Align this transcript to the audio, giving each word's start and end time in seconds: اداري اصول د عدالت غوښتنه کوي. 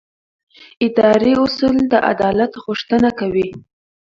اداري 0.85 1.33
اصول 1.43 1.77
د 1.91 1.93
عدالت 2.11 2.51
غوښتنه 2.63 3.09
کوي. 3.19 3.47